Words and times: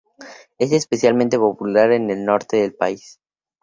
Es 0.57 0.71
especialmente 0.71 1.37
popular 1.37 1.91
en 1.91 2.09
el 2.09 2.25
norte 2.25 2.57
del 2.57 2.73
país. 2.73 3.19